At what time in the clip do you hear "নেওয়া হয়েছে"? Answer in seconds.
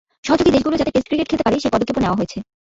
2.03-2.37